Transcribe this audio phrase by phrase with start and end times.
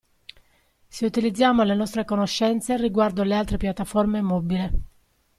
[0.89, 4.71] Se utilizziamo le nostre conoscenze riguardo le altre piattaforme mobile.